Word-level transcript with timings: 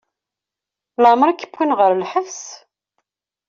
Leɛmeṛ 1.01 1.29
i 1.29 1.35
k-wwin 1.35 1.75
ɣer 1.79 1.91
lḥebs? 2.01 2.41